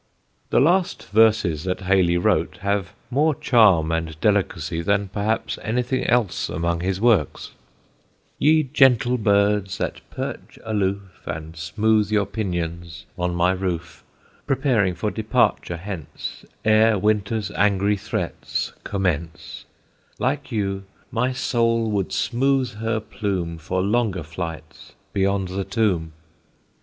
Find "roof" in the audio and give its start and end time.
13.51-14.03